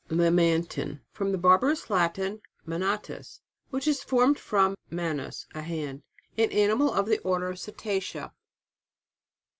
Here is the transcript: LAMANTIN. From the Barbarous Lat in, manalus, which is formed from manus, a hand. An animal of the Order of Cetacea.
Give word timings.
LAMANTIN. 0.09 0.99
From 1.11 1.31
the 1.31 1.37
Barbarous 1.37 1.87
Lat 1.91 2.17
in, 2.17 2.41
manalus, 2.65 3.39
which 3.69 3.87
is 3.87 4.01
formed 4.01 4.39
from 4.39 4.73
manus, 4.89 5.45
a 5.53 5.61
hand. 5.61 6.01
An 6.39 6.51
animal 6.51 6.91
of 6.91 7.05
the 7.05 7.19
Order 7.19 7.49
of 7.51 7.59
Cetacea. 7.59 8.31